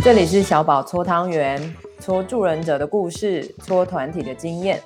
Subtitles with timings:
[0.00, 4.80] 这里是小宝搓汤圆，搓助人者的故事，搓团体的经验。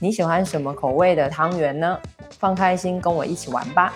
[0.00, 1.98] 你喜欢什么口味的汤圆呢？
[2.38, 3.94] 放开心，跟我一起玩吧！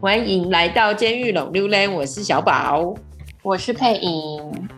[0.00, 2.92] 欢迎来到监狱浪流连，我是小宝，
[3.42, 4.68] 我是佩颖，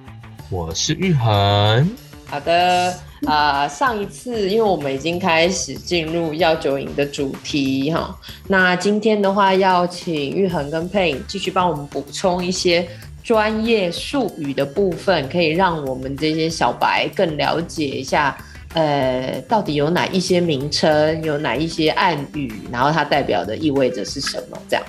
[0.49, 1.91] 我是玉恒。
[2.27, 2.95] 好的，
[3.27, 12.87] 呃，上一次因为我们已经开始进入药酒瘾的主题哈，那今天的话要请玉恒跟佩颖继续帮我们补充一些
[13.23, 18.37] 专业术语的部分，可以让我们这些小白更了解一下，
[18.75, 24.85] 呃，到底有哪一些名称，有哪一些暗语，然后它代表的意味着是什么，这样。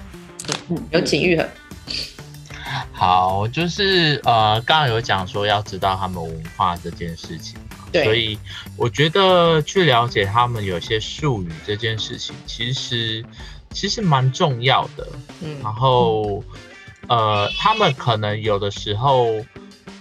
[0.92, 1.48] 有请玉恒。
[2.98, 7.56] 好，就是呃，刚刚有讲说要知道他们文化这件事情，
[7.92, 8.40] 对，所以
[8.76, 13.24] 我觉得去了解他们有些术语这件事情，其实
[13.70, 15.08] 其实蛮重要的。
[15.42, 16.44] 嗯，然后
[17.08, 19.46] 呃，他们可能有的时候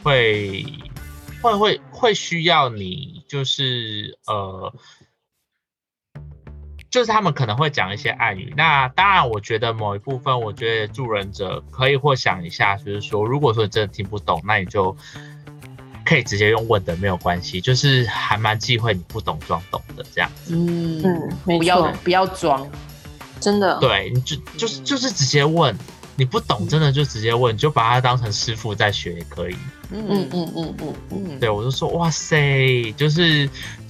[0.03, 0.65] 会
[1.43, 4.73] 会会会需要你，就是呃。
[6.91, 14.97] 就是他们可能会讲一些暗语，那当然，我觉得某一部分，我觉得助人者可以或想一下，就是说，如果说你真的听不懂，那你就
[16.05, 20.55] 可以直接用问的，没有关系，就是还蛮忌讳你不懂装懂的这样子。
[20.55, 22.67] 嗯嗯，不要不要装，
[23.41, 23.79] 真的。
[23.81, 25.77] 对，你就就是就是直接问。
[26.19, 29.57] 你不懂，真的就直接问，你就把它当成师傅在学也可以。
[29.91, 33.47] 嗯嗯嗯嗯嗯嗯，对，我就说哇塞，就是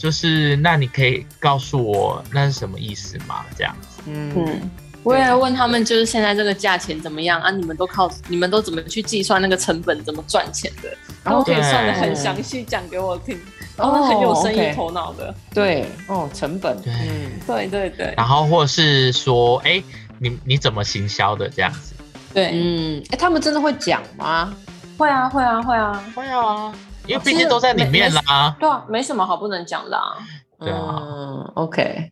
[0.06, 3.44] 就是，那你可以告诉我那是什么意思吗？
[3.58, 4.02] 这样子。
[4.06, 4.70] 嗯嗯，
[5.02, 7.50] 我也要问他们，就是现在这个价钱怎么样啊？
[7.50, 10.96] 你们都靠你们都怎么去计算那个成本，怎么赚钱的？
[11.24, 13.36] 然后可以算的很详细讲给我听，
[13.76, 15.34] 然后很有生意头脑的。
[15.52, 16.80] 对，哦，成本。
[16.86, 18.14] 嗯，对对对。
[18.16, 19.82] 然后或是说，哎，
[20.20, 21.94] 你你怎么行销的这样子？
[22.32, 24.54] 对，嗯，哎，他们真的会讲吗？
[24.96, 26.72] 会啊，会啊，会啊，会啊，
[27.06, 28.56] 因为毕竟都在里面啦。
[28.58, 30.16] 对啊，没什么好不能讲的啊。
[30.58, 32.10] 对啊，OK，OK，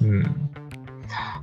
[0.00, 0.22] 嗯，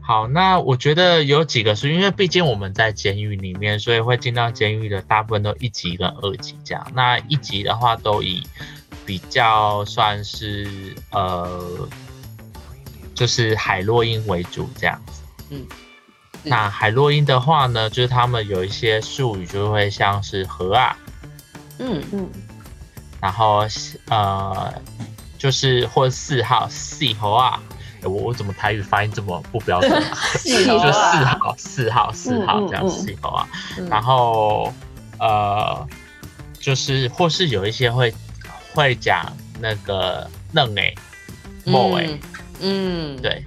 [0.01, 6.87] 好，那我觉得有几个是因为毕竟我们在监狱里面，所以会进到监狱的大部分都一级跟二级这样。
[6.93, 8.43] 那一级的话，都以
[9.05, 11.87] 比较算是呃，
[13.15, 15.65] 就是海洛因为主这样子，嗯。
[16.45, 20.95] 那海洛因的话呢，就是他们有一些术语就会像是盒啊，
[21.83, 22.03] 嗯。
[22.13, 22.29] 嗯，
[23.21, 23.65] 然后
[24.09, 24.73] 呃，
[25.37, 27.61] 就是或四号四号啊，
[28.03, 29.91] 我我怎么台语发音这么不标准？
[30.43, 33.49] 就四号四号四号这样四号啊，
[33.89, 34.73] 然后
[35.19, 35.87] 呃，
[36.59, 38.13] 就是或是有一些会
[38.73, 39.25] 会讲
[39.59, 40.95] 那个嫩诶，
[41.65, 42.19] 某诶，
[42.59, 43.45] 嗯，对。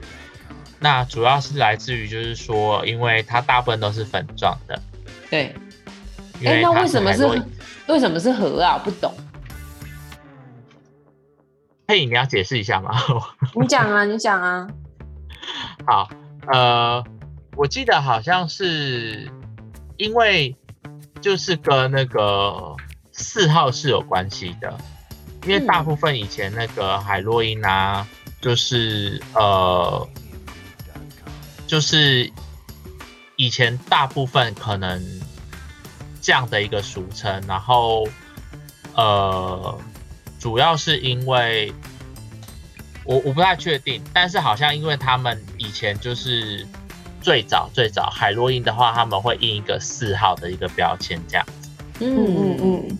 [0.79, 4.81] 那主要是来自于，就是说，因为它大部分都是粉状的。
[5.31, 5.55] 对。
[6.45, 7.27] 哎、欸，那为什么是
[7.89, 8.75] 为什么是和啊？
[8.75, 9.13] 我不懂。
[11.87, 12.91] 佩颖，你要解释一下吗？
[13.61, 14.67] 你讲啊，你讲啊。
[15.87, 16.09] 好，
[16.49, 17.05] 呃，
[17.57, 19.31] 我记得好像是
[19.97, 20.57] 因为
[21.21, 22.75] 就是跟那个
[23.13, 24.77] 四号是有关系的，
[25.45, 28.07] 因为大部分以前那个海洛因啊，
[28.41, 30.09] 就是呃。
[31.69, 32.31] 就是
[33.35, 35.03] 以前大部分可能
[36.27, 38.05] 这样的一个俗称，然后
[38.97, 39.79] 呃，
[40.41, 41.73] 主要是因为
[43.05, 46.67] 我我不太确定，但是好像因为他们以前就是
[47.23, 51.71] 最早最早海洛因的话，他们会印一个四号的一个标签这样子。
[52.01, 52.99] 嗯嗯嗯，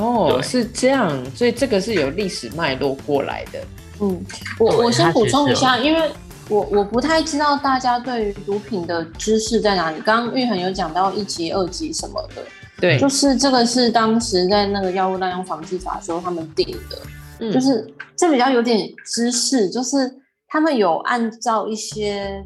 [0.00, 3.62] 哦，是这样，所以这个是有历史脉络过来的。
[4.00, 4.24] 嗯，
[4.58, 6.10] 我我先补充一下，因为。
[6.48, 10.00] 我我不太知道大家对于毒品的知识在哪里。
[10.00, 12.44] 刚刚玉恒有讲到一级、二级什么的，
[12.82, 16.98] 对，就是这个是当时在那个药物滥用防治法的时候他们定的，
[17.38, 17.86] 嗯，就是
[18.16, 20.12] 这比较有点知识，就是
[20.48, 22.44] 他们有按照一些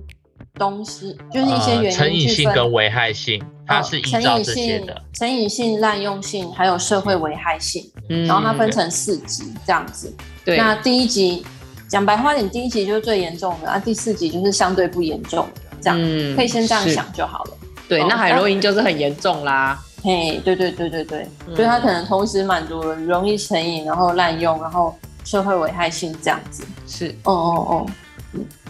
[0.54, 11.44] 东西，就是一些原因去分，成瘾性跟危害性，它是依照这些的，成瘾性、滥用性还有社会危害性，嗯，然后它分成四级这样子，对，那第一级。
[11.88, 17.50] 讲白话点，第一集就是最严重的，啊，第四集就是相对不严重的，这样、嗯、可以先这样想就好了。
[17.88, 19.78] 对，哦、那海洛因就是很严重啦。
[20.06, 24.94] 嘿，对对对对对，嗯、所以它可能同时满足了容易成瘾，然后滥用，然后
[25.24, 26.64] 社会危害性这样子。
[26.86, 27.86] 是，哦哦哦，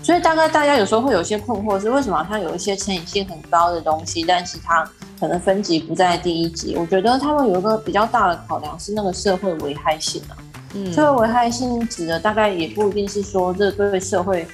[0.02, 4.82] 所以大概大家有时候会有些困惑，是为什么它有一些成瘾性很高的东西，但是它
[5.20, 6.74] 可能分级不在第一级。
[6.74, 10.40] 我觉得他们有一个比较大的考量是那个社会危害性啊。
[10.72, 14.48] 嗯，社会危害性指的大概也不一定是说这对社会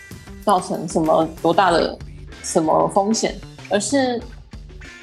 [0.44, 1.96] 造成什么多大的
[2.43, 3.37] 什么风险，
[3.70, 4.20] 而是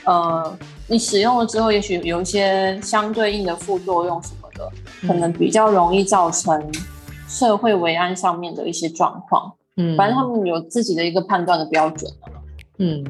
[0.03, 0.57] 呃，
[0.89, 4.69] 你使用了之后，也许有一些相对应的副作用什么的，
[5.07, 6.59] 可能比较容易造成
[7.27, 9.53] 社会维安上面的一些状况。
[9.77, 12.11] 嗯，反正他们有自己的一个判断的标准。
[12.79, 13.03] 嗯，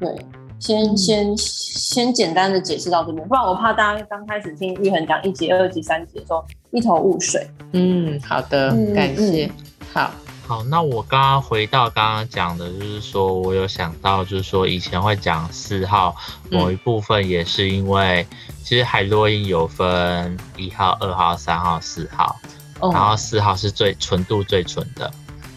[0.00, 0.12] 对，
[0.58, 7.46] 先先先简单的解释到这边，不然我怕大家刚开始听玉恒讲一级、二级、三级的时候一头雾水。
[7.72, 9.46] 嗯，好的，嗯、感谢。
[9.46, 9.50] 嗯、
[9.92, 10.10] 好，
[10.46, 16.14] 好，那我刚刚回到刚刚讲的，就是说我有想到，就是说以前会讲四号
[16.50, 22.36] 某一部分，也是因为、嗯、其实海洛因有分一号、二号、三号、四号，
[22.80, 25.10] 哦、然后四号是最纯度最纯的。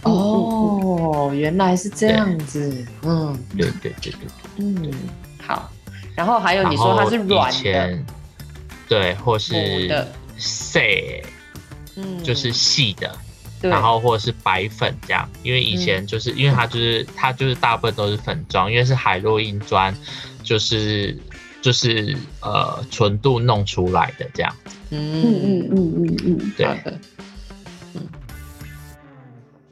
[0.03, 4.19] 哦，原来是这样子，嗯，对对对对，
[4.57, 4.93] 嗯，
[5.45, 5.69] 好，
[6.13, 7.99] 然后还有你说它是软的，
[8.87, 10.05] 对，或是
[10.37, 10.79] 细，
[11.95, 13.17] 嗯，就是细的，
[13.61, 19.95] 对然后或者是白粉这样，因为以前就是、嗯、因为它就是它就是大部分都是粉状，因为是海洛因砖，
[20.43, 21.17] 就是
[21.61, 24.55] 就是呃纯度弄出来的这样，
[24.91, 26.99] 嗯嗯嗯嗯嗯，对的。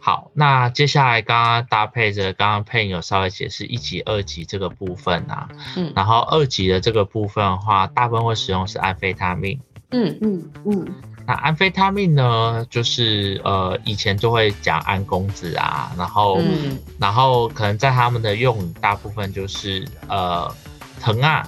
[0.05, 5.47] 好，那接下来刚刚搭配着刚刚佩有稍微解释一级、二级这个部分啊，
[5.77, 9.57] 嗯，然后二级的这个部分的话，大部分会使用是安非他命，
[9.91, 10.93] 嗯嗯嗯，
[11.25, 20.53] 那安非他命呢，就是呃以前就会讲安公子啊，然后、嗯、然后可能在他们的用语大部分就是呃
[21.01, 21.47] 疼啊，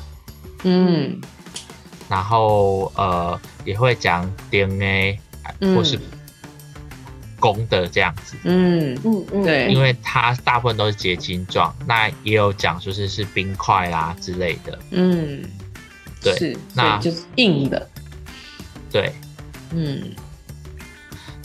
[0.63, 1.19] 嗯，
[2.07, 5.19] 然后呃也会讲点 A
[5.75, 5.99] 或是。
[7.37, 15.43] 公的这样子，嗯嗯嗯，对，因为它大部分都是结晶状，那也有讲就是是冰块啦之类的，嗯，
[16.23, 17.87] 对，是，那就是硬的，
[18.89, 19.13] 对，
[19.75, 20.15] 嗯，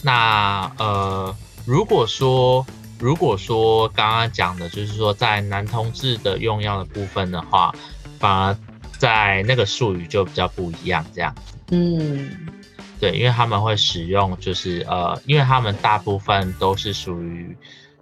[0.01, 1.35] 那呃，
[1.65, 2.65] 如果说
[2.97, 7.73] 如果说刚刚讲的就是说在男同志的用药的部分的话，
[8.19, 8.57] 反而
[8.97, 11.35] 在那个术语就比较不一样，这样，
[11.71, 12.29] 嗯。
[12.99, 17.57] 对，因为他们会使用，就是呃，因为他们大部分都是属于，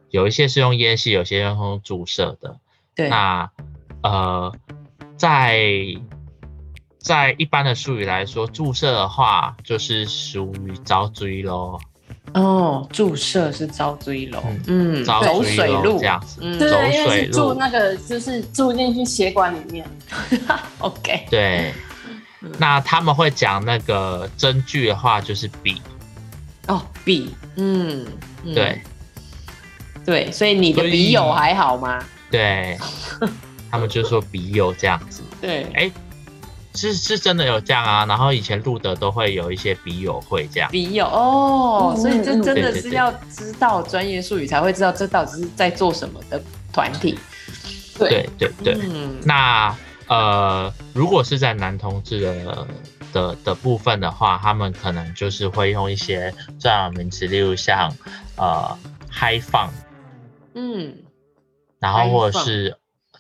[0.10, 2.60] 有一些是用烟系，有些用注射的。
[2.94, 3.08] 对。
[3.08, 3.50] 那
[4.04, 4.54] 呃，
[5.16, 5.62] 在
[7.00, 11.80] 在一般的术语来说，注射的话就是属于遭追喽。
[12.34, 14.44] 哦，注射是遭追喽。
[14.68, 16.40] 嗯，走水路这样子。
[16.42, 19.86] 嗯，对，因为是注那个，就是注进去血管里面。
[20.80, 21.26] OK。
[21.30, 21.74] 对。
[22.58, 25.82] 那他们会讲那个针具的话，就是笔
[26.68, 28.06] 哦，笔，嗯，
[28.56, 28.82] 对，
[30.06, 32.02] 对，所以你的笔友还好吗？
[32.32, 32.78] 对，
[33.70, 35.92] 他们就说笔友这样子，对，哎，
[36.74, 38.06] 是是真的有这样啊。
[38.06, 47.18] 然后以前录的都会有一些笔友会这样，笔友哦，所以这真的是要知道专业术语才会知道这到底是在做什么的团体，
[47.98, 49.76] 对对对，嗯，那。
[50.10, 52.68] 呃，如果是在男同志的
[53.14, 57.96] 的的部分的话，他们可能就是会用一些专有名词，例如像
[58.36, 58.76] 呃
[59.08, 59.72] 嗨放，
[60.56, 60.98] 嗯，
[61.78, 62.76] 然后或者是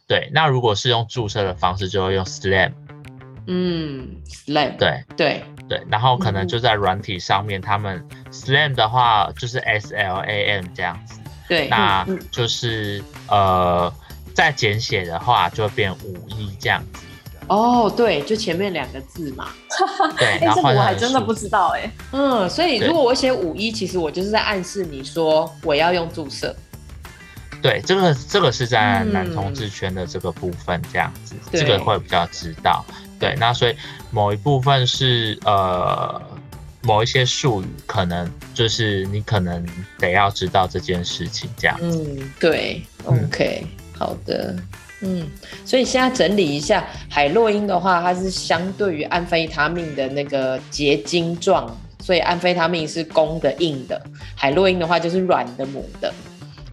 [0.07, 2.71] 对，那如果是用注射的方式，就会用 slam，
[3.51, 4.07] 嗯
[4.45, 13.93] ，slam，对对对，然后可能就在软体上面，他们 slam 的话就是 S L A M 这样子，对，那就是呃。
[14.31, 17.03] 再简写的话，就会变五一这样子。
[17.47, 19.49] 哦，对，就前面两个字嘛。
[20.17, 21.91] 对，哎，这个我还真的不知道哎。
[22.13, 26.55] 嗯，所以如果我写五一，其实我就是在暗示你说我要用注射。
[27.61, 32.85] 对，这个这个是在男同志圈的这个部分这样子，这个会比较知道。
[33.19, 33.75] 对，那所以
[34.11, 36.21] 某一部分是呃
[36.81, 39.65] 某一些术语，可能就是你可能
[39.97, 42.05] 得要知道这件事情这样子。
[42.17, 43.67] 嗯，对，OK。
[43.97, 44.55] 好的，
[45.01, 45.27] 嗯，
[45.65, 54.01] 所以现在整理一下，海洛因的话，它是相对于安非他命的那个结晶状，所以安非他命是公的硬的，
[54.35, 56.13] 海洛因的话就是软的母的。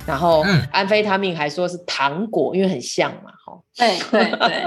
[0.07, 3.59] 然后安非他命还说是糖果，因为很像嘛，哈。
[3.77, 4.65] 对对对。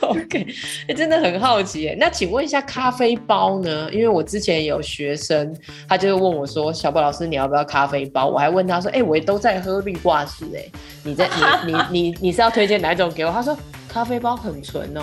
[0.00, 0.46] OK，
[0.88, 1.96] 欸，真的很好奇耶。
[1.98, 3.88] 那请问一下咖啡包呢？
[3.92, 5.54] 因为我之前有学生，
[5.88, 10.64] 他就问我说：“小宝老师，你要不要咖啡包？”我还问他说：“哎，欸，我也都在喝绿挂式，哎，
[11.04, 11.28] 你在
[11.64, 13.56] 你你你你是要推荐哪一种给我？”他说
[13.88, 15.02] ：“咖啡包很纯哦。”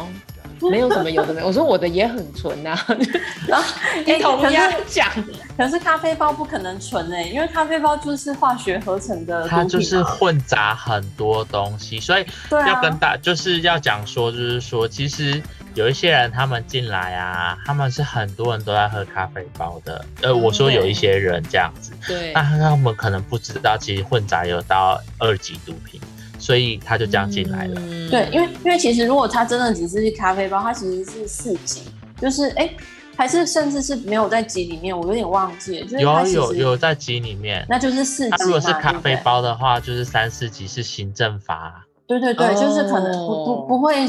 [0.69, 2.85] 没有什么有的没有，我说我的也很纯呐、啊。
[3.47, 3.65] 然后
[4.05, 5.09] 你同样讲，
[5.57, 15.41] 可是咖啡包不可能纯哎、欸，因为咖啡包就是化学合成的，它就是混杂很多东西，所以要跟大、啊、就是要讲说，就是说其实。
[15.75, 20.05] 有一些人，他们进来啊，他们是很多人都在喝咖啡包的。
[20.21, 25.99] 呃，我说有一些人这样子，对，那他们可能不知道，其实混杂有到二级毒品，
[26.45, 27.73] 所以他就这样进来了。
[27.77, 31.81] 嗯、对，因为因为其实如果他真的只是咖啡包，它其实是四级，
[32.21, 32.77] 就是哎、欸，
[33.17, 35.87] 还是甚至是没有在级里面，我有点忘记了。
[35.87, 38.29] 就是、有有有在级里面，那就是四级。
[38.29, 41.83] 他如果是咖啡包的话，就是三四级是行政法。
[42.05, 44.07] 对对对，就是可能不不不会。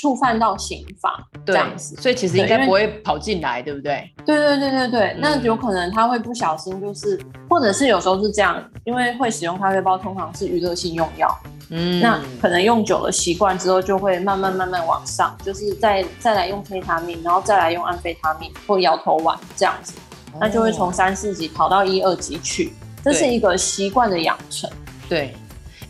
[0.00, 4.10] 触犯到刑法这样子，所以其实应该不会跑进来，对不对？
[4.24, 11.28] 对对对对对，嗯、那有可能他会不小心，就是或者是有时候是这样，因为会使用咖啡包通常是娱乐性用药，
[11.70, 19.94] 嗯，那可能用久了习惯之后，就会慢慢慢慢往上，就是再再来用非他命，然后再来用安非他命或摇头丸这样子，
[20.40, 24.70] 那就会从三四级跑到一二级去，这是一个习惯的养成，
[25.08, 25.34] 对。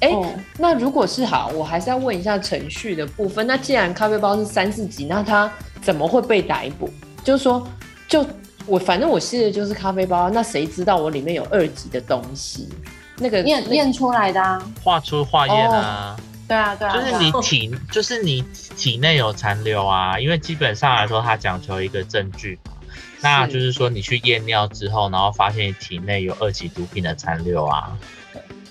[0.00, 3.46] 哎、欸，嗯、那如果是好，我还是要问一下程序的部分。
[3.46, 5.50] 那既然咖啡包是三四级，那他
[5.80, 6.90] 怎么会被逮捕？
[7.22, 7.66] 就是说，
[8.06, 8.26] 就
[8.66, 12.68] 我反正我吸的就是咖啡包，那谁知道我里面有二级的东西？
[13.18, 18.42] 那个验验出来的啊，化出化验啊、哦，对啊对啊，就是你体就是你
[18.76, 22.72] 体内有残留啊，因为基本上来说，它讲求一个证据嘛。
[23.22, 27.96] 那就是说，你去验尿之后，然后发现你体内有二级毒品的残留啊。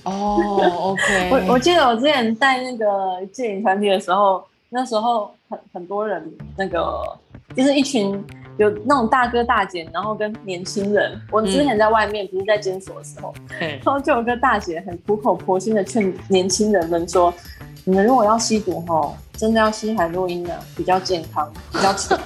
[0.03, 0.37] 哦、
[0.77, 1.29] oh，OK。
[1.31, 6.23] 我我记得我之前带那个戒瘾团体的时候，那时候很很多人，
[6.55, 7.01] 那个
[7.55, 8.23] 就是一群
[8.57, 11.19] 有那种大哥大姐，然后跟年轻人。
[11.31, 17.33] 我之前在外面不是在监所的时候，嗯、然后就有个大姐很苦口婆心的劝年轻人们说
[17.83, 22.15] ：“你们如果要吸毒吼，真的要吸海洛因的，比较健康，比较吃。”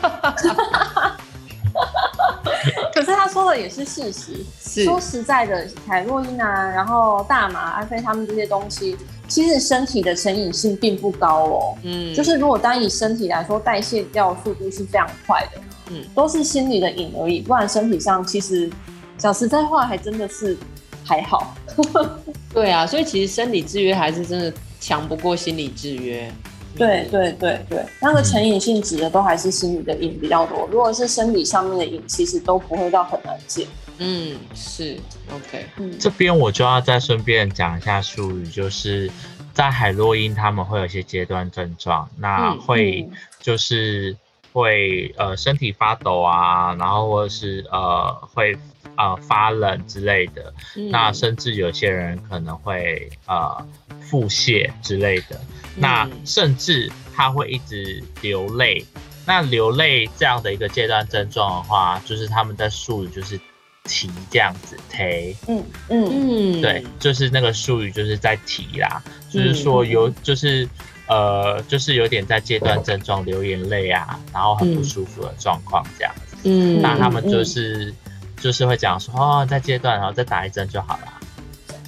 [2.93, 4.43] 可是他说的也是事实。
[4.59, 11.77] 是说实在的，海洛因啊，然后大麻、安非他们这些东西，其实身体的成瘾性并不高哦。
[11.83, 15.61] 嗯，就是如果单以身体来说，代谢掉速度是非常快的。
[15.89, 18.69] 嗯，都是心理的瘾而已，不然身体上其实
[19.17, 20.57] 讲实在话，还真的是
[21.03, 21.55] 还好。
[22.53, 26.31] 对啊，所以其实生理制约还是真的强不过心理制约。
[26.75, 30.67] 对对对对，那个成瘾性质的都还是心理的瘾比较多。
[30.71, 33.65] 如果是生理上面的瘾，其实都不会到很难戒。
[33.97, 34.95] 嗯，是
[35.33, 35.65] OK。
[35.77, 39.09] 嗯，这边我就要再顺便讲一下术语，就是
[39.53, 44.15] 在海洛因他们会有一些阶段症状，那会就是
[44.57, 48.57] 会呃身体发抖啊，然后或者是呃会
[48.95, 53.63] 呃发冷之类的，嗯、那甚至有些人可能会呃
[54.01, 55.39] 腹泻之类的。
[55.75, 58.83] 那甚至他会一直流泪，
[59.27, 63.39] 那流泪这样的一个阶段症状的话，就是他们的术语就是
[63.83, 66.57] 提这样子提，嗯嗯。
[66.57, 70.67] 嗯，对，就是那个术语就是在提啦，就是说有就是
[71.07, 77.93] 呃就是有点在戒断症状流眼泪啊，然后很不舒服的状况这样子，嗯，那他们就是
[78.39, 81.13] 就是会讲说哦在戒断，然后再打一针就好了，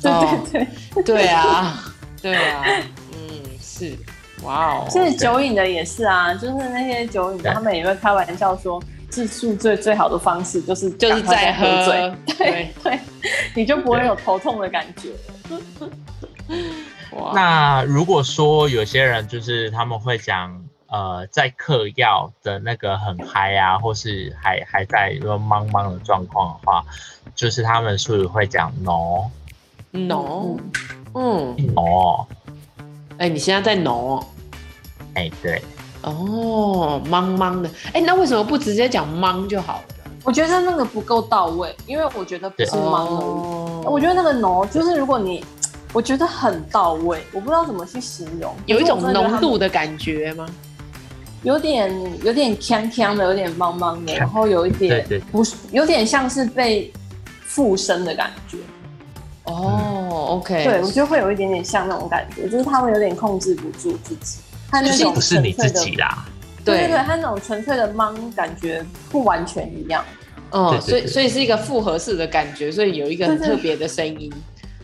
[0.02, 0.12] 对
[0.52, 1.84] 对对，对啊，
[2.22, 2.64] 对啊。
[3.14, 3.96] 嗯是，
[4.44, 4.88] 哇哦！
[4.90, 13.00] 其实酒瘾的也是啊，就是那些酒瘾的，他们也会开玩笑说，治宿醉最好的方式就是就是在喝醉， 对对，
[13.56, 15.10] 你就不会有头痛的感觉。
[17.12, 17.32] 哇！
[17.34, 26.84] 那如果说有些人就是他们会讲，呃，在嗑药的那个很嗨啊，或是还还在一个茫茫的状况的话，
[27.36, 29.30] 就是他们术语会讲 no
[29.92, 30.58] no，
[31.14, 32.26] 嗯 no。
[33.18, 34.24] 哎、欸，你现在在浓？
[35.16, 35.62] 哎、欸，对。
[36.02, 37.70] 哦，茫茫的。
[37.88, 39.84] 哎、欸，那为什么不直接讲茫就好了？
[40.24, 43.86] 我觉得那个不够到位，因为我觉得不是茫而已。
[43.86, 45.44] 哦、我觉得那个浓就是如果你，
[45.94, 50.46] 我觉得很到位，我不知道怎么去形容，有一种浓度的感觉吗？
[51.44, 51.92] 有点，
[52.24, 56.92] 有点呛呛的，有点茫茫的，然后有一点不是，有点像是被
[57.46, 58.58] 附身的感觉。
[59.46, 66.26] 哦，OK，对，我觉得会有一点点像那种感觉，就是他们有点控制不住自己，他那种不是你自己啦，
[66.64, 70.06] 对对对，他那种纯粹的茫感觉不完全一样，
[70.52, 74.32] 哦，所以所以是一个复合式的感觉，所以有一个很特别的声音，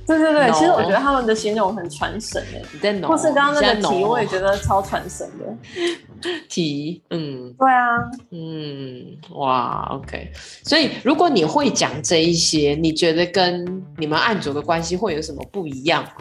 [0.08, 5.46] 对对对，其实我觉得他们的形容很传神诶，你在浓，或是刚刚那个题，我也觉得超传神的。
[6.50, 7.98] 题，嗯，对啊，
[8.32, 10.32] 嗯，哇，OK，
[10.64, 16.12] 所以如果你会讲这一些，你觉得跟你们案主的关系会有什么不一样吗？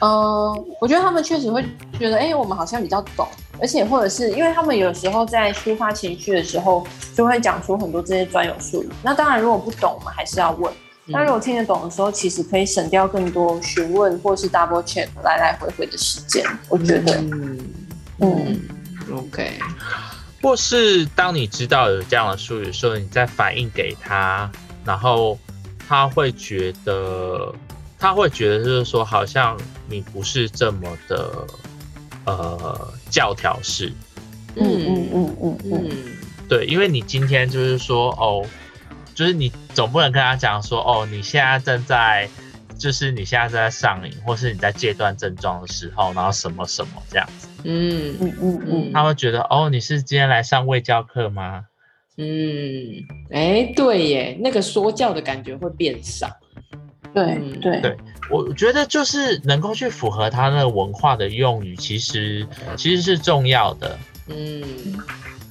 [0.00, 1.64] 嗯、呃，我觉得他们确实会
[1.98, 3.26] 觉得，哎、欸，我们好像比较懂，
[3.60, 8.88] 而且或者是因为他们有时候在抒发情绪的时候，就会讲出很多这些专有术语。
[9.02, 10.72] 那当然，如果不懂，我们还是要问。
[11.08, 16.44] 那如果听得懂的时候，其实可以省掉更多询问或是 double check 来来回回的时间。
[16.68, 17.58] 我觉得，嗯
[18.18, 18.60] 嗯
[19.12, 19.52] ，OK。
[20.42, 24.50] 或是当你知道有这样的术语的时候，你再反映给他，
[24.84, 25.38] 然后
[25.88, 27.54] 他会觉得，
[27.98, 29.56] 他会觉得就是说，好像
[29.88, 31.46] 你不是这么的
[32.24, 33.92] 呃教条式。
[34.56, 35.90] 嗯嗯嗯嗯嗯，
[36.48, 38.44] 对，因为你今天就是说哦。
[39.16, 42.28] 就是你总不能跟他讲说，哦，你现在正在，
[42.78, 47.48] 就是你现在正在上瘾，或是你在戒断症状的时候，然后什么什么这样子。
[47.64, 51.64] 嗯嗯嗯嗯，他会觉得，哦，你是今天来上卫教课吗？
[52.18, 52.26] 嗯，
[53.30, 56.28] 哎、欸，对耶，那个说教的感觉会变少。
[57.14, 57.96] 对、嗯、对对，
[58.30, 62.46] 我觉得就是能够去符合他那个文化的用语，其实
[62.76, 63.98] 其实是重要的。
[64.28, 64.62] 嗯。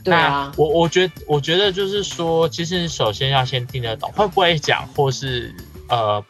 [0.06, 5.54] 对啊，我我觉得我觉得就是说，其实首先要先听得懂，会不会讲，或是
[5.90, 6.24] 呃，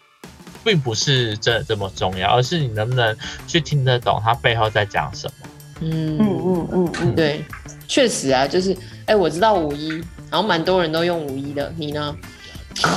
[0.63, 3.15] 并不是真的这么重要，而是你能不能
[3.45, 5.49] 去听得懂他背后在讲什么。
[5.81, 7.43] 嗯嗯嗯嗯嗯，对，
[7.85, 9.89] 确实啊，就是哎、欸，我知道五一，
[10.31, 12.15] 然后蛮多人都用五一的，你呢？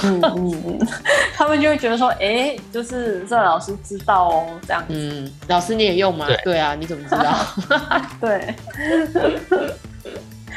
[0.05, 0.79] 嗯嗯，
[1.35, 4.85] 他们就会觉得说，哎、欸，就是这老师知道哦，这样。
[4.89, 6.27] 嗯，老师你也用吗？
[6.27, 7.47] 对，对啊，你怎么知道？
[8.21, 8.55] 对。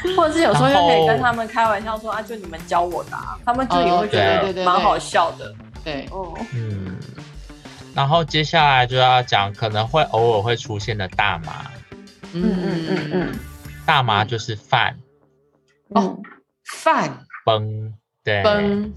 [0.16, 5.54] 或者是有时候就可以跟他们开玩笑说啊，就你们教我的，啊，他们就也会觉得蛮好笑的。
[5.84, 6.96] 对，哦，嗯。
[7.94, 11.66] 然后接下来就要讲可能会偶尔会出现的大麻。
[12.32, 13.38] 嗯嗯嗯嗯。
[13.84, 14.96] 大麻就是饭。
[15.90, 16.18] 哦，
[16.64, 17.10] 饭。
[17.44, 17.92] 崩。
[18.24, 18.42] 对。
[18.42, 18.92] 崩。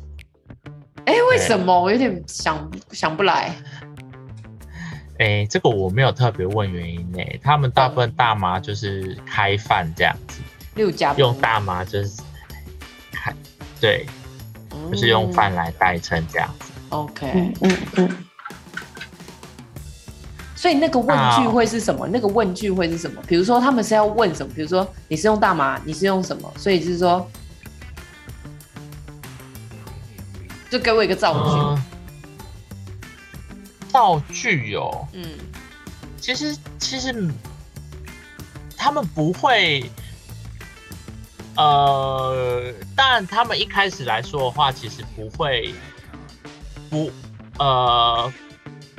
[1.05, 1.81] 哎，为什么？
[1.81, 3.53] 我有点想想不来。
[5.19, 7.19] 哎，这个我没有特别问原因呢。
[7.43, 10.41] 他们大部分大麻就是开饭这样子。
[10.75, 12.21] 六家用大麻就是，
[13.79, 14.05] 对，
[14.71, 16.71] 嗯、就是用饭来代称这样子。
[16.89, 18.17] OK，嗯嗯嗯。
[20.55, 22.07] 所以那个问句会是什么？
[22.07, 23.21] 那个问句会是什么？
[23.27, 24.53] 比如说他们是要问什么？
[24.53, 26.51] 比如说你是用大麻，你是用什么？
[26.57, 27.29] 所以就是说，
[30.69, 31.49] 就给我一个造句。
[31.51, 31.83] 呃、
[33.89, 35.23] 造句哦，嗯，
[36.19, 37.31] 其实其实
[38.75, 39.89] 他们不会。
[41.57, 45.73] 呃，但他们一开始来说的话，其实不会，
[46.89, 47.09] 不，
[47.57, 48.31] 呃，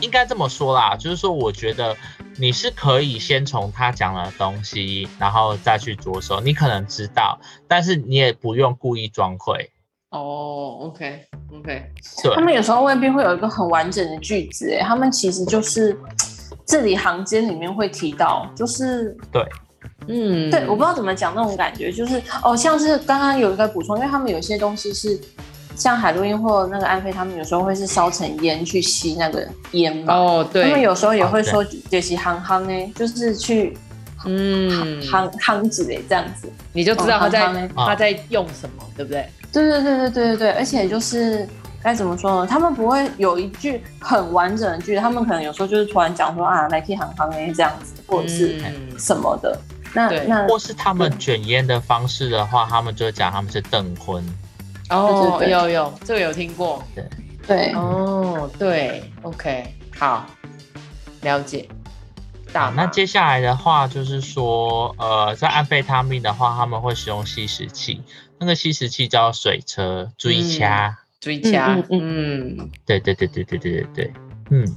[0.01, 1.95] 应该这么说啦，就是说，我觉得
[2.39, 6.41] 你是可以先从他讲的东西，然后再去着手。
[6.41, 7.39] 你可能知道，
[7.69, 9.71] 但是你也不用故意装会。
[10.11, 11.93] 哦，OK，OK，
[12.23, 12.35] 对。
[12.35, 15.99] 他们有时候未必会有一个很完整的句子，哎，他们其实就是
[16.65, 19.45] 字里行间里面会提到，就是对。
[20.09, 25.19] 嗯，对，我不知道怎么讲那种感觉，就是哦，像是刚刚有一个补充，因为他们有些东西是
[25.75, 30.15] 像海洛因或那个安非他们有时候会是烧成烟去吸那个烟嘛。
[30.15, 30.65] 哦，对。
[30.65, 33.77] 他们有时候也会说就是夯夯呢，就是去
[34.25, 34.71] 嗯
[35.03, 39.29] 夯夯子嘞这样子，你就知道他在他在用什么，对不对？
[39.53, 41.47] 对对对对对对对，而且就是
[41.83, 42.47] 该怎么说呢？
[42.47, 48.61] 他们不会有一句很完整的句，他们可能有时候就是突然讲说啊来去憨憨呢这样子，或者是
[48.99, 49.59] 什么的。
[49.97, 50.27] 那对。
[50.27, 54.23] 那或是他们卷烟的方式的话，他们就讲他们是邓坤。
[54.91, 56.85] 哦，有有，这个有听过。
[56.95, 57.05] 对。
[57.47, 60.27] 对，哦对，OK，好，
[61.23, 61.69] 了解。
[62.53, 68.03] 好，那接下来的话就是说，呃，在安非他命的话，他们会使用吸食器，
[68.41, 72.57] 那个吸食器叫水车，追掐，追掐，嗯。
[72.59, 74.13] 嗯，对对对对对对对对，
[74.51, 74.77] 嗯。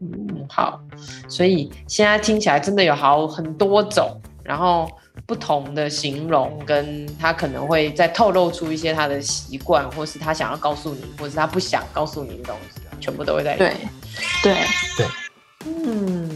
[0.00, 0.80] 嗯，好，
[1.28, 4.20] 所以现在听起来真的有好很多种。
[4.44, 4.90] 然后
[5.26, 13.76] 不同的形容，跟他可能会再透露出一些他的习惯，或是他想要告诉你，或是他不想告诉你的东西，全部都会在里面。
[14.42, 14.54] 对，
[14.96, 15.06] 对，对，
[15.66, 16.30] 嗯，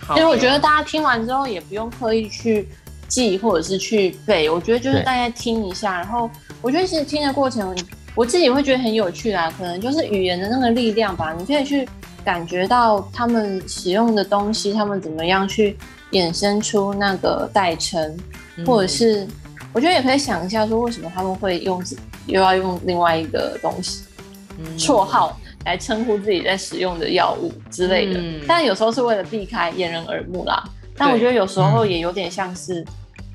[0.00, 0.16] 好。
[0.16, 2.68] 因为我觉得大家听完之后也不用刻意去
[3.08, 6.30] 记或者是去背，我觉得就是大家听一下，然后
[6.62, 7.76] 我觉得其实听的过程，
[8.14, 9.52] 我自己会觉得很有趣啦。
[9.58, 11.88] 可能就是语言的那个力量吧，你可以去
[12.24, 15.76] 感觉到他们使用的东西，他们怎么样去。
[16.12, 18.16] 衍生出那个代称，
[18.66, 19.26] 或者是，
[19.72, 21.82] 我觉得也可以想一下，说为什么他们会用
[22.26, 24.04] 又要用另外一个东西，
[24.76, 28.20] 绰号来称呼自己在使用的药物之类的。
[28.46, 30.62] 但有时候是为了避开掩人耳目啦。
[30.96, 32.84] 但我觉得有时候也有点像是，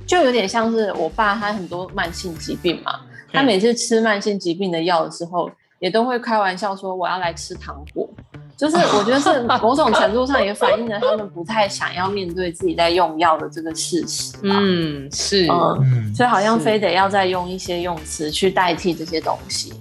[0.05, 2.99] 就有点像是我爸他很多慢性疾病嘛，
[3.31, 8.09] 他每次吃慢性疾病的药的时候，也都会开玩笑说我要来吃糖果。
[8.55, 14.33] 就是我觉得是某种程度上也反映了他们不太想要面对自己在用药的这个事实。
[14.43, 19.73] 嗯，是，嗯，所以好像非得要再用一些用词去代替这些东西，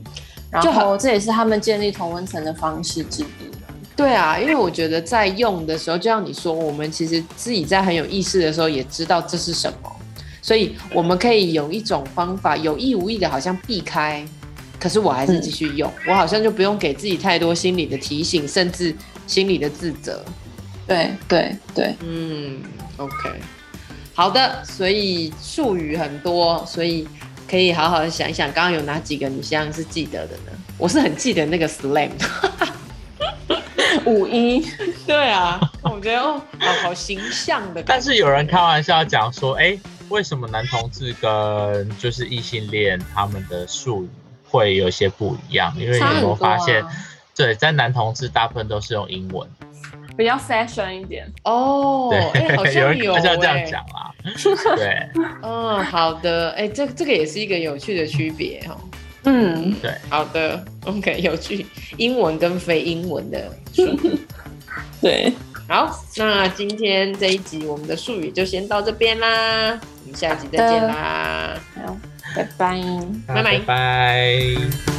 [0.51, 3.27] 然后这也是他们建立同温层的方式之一。
[3.95, 9.97] 对啊，因为我觉得在用的时候，就像你说，我们其实自己在很有意识的时候，也知道这是什么，
[10.41, 14.27] 所以我们可以有一种方法，有意无意的，好像避开，
[14.83, 18.93] 可是我还是继续用，嗯、我好像就不用给自己太多心理的提醒，甚至
[19.29, 20.25] 心理的自责。
[20.89, 22.61] 对对对，嗯
[22.97, 23.15] ，OK，
[24.13, 27.07] 好的，所以术语很多，所以
[27.49, 30.51] 可以好好的想一想，刚刚有哪几个你现在是记得的呢？
[30.77, 32.11] 我是很记得那个 slam。
[34.05, 34.67] 五一，
[35.07, 37.81] 对啊，我觉得哦，好好形象的。
[37.85, 44.09] 但是有人开玩笑讲说，哎、欸，为什么男同志跟就是异性恋他们的术语
[44.53, 45.75] 会有些不一样？
[45.79, 46.91] 因为有没有发现，啊、
[47.35, 49.49] 对，在男同志大部分都是用英文，
[50.17, 52.09] 比较 fashion 一点哦。
[52.11, 54.13] 对，欸、好像 有、欸，有人这样讲啊。
[54.77, 55.09] 对，
[55.43, 58.79] 嗯，好的，哎、欸，这这个也是一个有趣的区别哦。
[59.25, 61.65] 嗯，对，好的，OK，有趣，
[61.97, 64.19] 英文跟非英文的术语，
[65.01, 65.33] 对，
[65.69, 71.97] 好，那今天这一集我们的术语就先到这边啦，我们下集再见啦，好，
[72.35, 72.81] 拜拜，
[73.27, 74.92] 拜拜，拜拜。